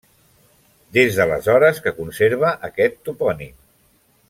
[0.97, 3.55] Des d'aleshores que conserva aquest topònim.